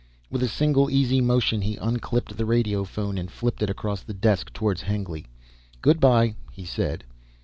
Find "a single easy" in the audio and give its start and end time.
0.41-1.21